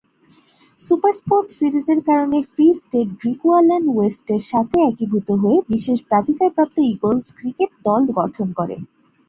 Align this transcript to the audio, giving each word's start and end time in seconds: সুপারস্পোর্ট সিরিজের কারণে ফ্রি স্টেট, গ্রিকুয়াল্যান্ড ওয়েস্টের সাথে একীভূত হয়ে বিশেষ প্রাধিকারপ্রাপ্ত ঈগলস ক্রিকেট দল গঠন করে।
সুপারস্পোর্ট 0.77 1.47
সিরিজের 1.57 1.99
কারণে 2.09 2.37
ফ্রি 2.51 2.67
স্টেট, 2.79 3.07
গ্রিকুয়াল্যান্ড 3.21 3.87
ওয়েস্টের 3.91 4.41
সাথে 4.51 4.77
একীভূত 4.83 5.27
হয়ে 5.41 5.57
বিশেষ 5.71 5.97
প্রাধিকারপ্রাপ্ত 6.09 6.75
ঈগলস 6.91 7.25
ক্রিকেট 7.37 7.71
দল 7.87 8.01
গঠন 8.19 8.47
করে। 8.59 8.75